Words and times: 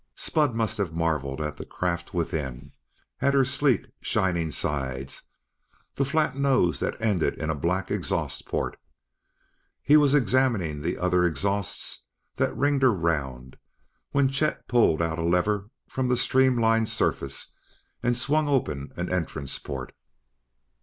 Spud 0.15 0.55
must 0.55 0.79
have 0.79 0.93
marveled 0.95 1.39
at 1.41 1.57
the 1.57 1.63
craft 1.63 2.11
within; 2.11 2.71
at 3.19 3.35
her 3.35 3.45
sleek, 3.45 3.85
shining 4.01 4.49
sides; 4.49 5.27
the 5.93 6.03
flat 6.03 6.35
nose 6.35 6.79
that 6.79 6.99
ended 6.99 7.35
in 7.37 7.51
a 7.51 7.53
black 7.55 7.91
exhaust 7.91 8.47
port. 8.47 8.79
He 9.83 9.97
was 9.97 10.15
examining 10.15 10.81
the 10.81 10.97
other 10.97 11.23
exhausts 11.23 12.07
that 12.37 12.57
ringed 12.57 12.81
her 12.81 12.91
round 12.91 13.57
when 14.09 14.27
Chet 14.27 14.67
pulled 14.67 15.03
out 15.03 15.19
a 15.19 15.23
lever 15.23 15.69
from 15.87 16.07
the 16.07 16.17
streamlined 16.17 16.89
surface 16.89 17.53
and 18.01 18.17
swung 18.17 18.47
open 18.49 18.91
an 18.97 19.07
entrance 19.13 19.59
port. 19.59 19.93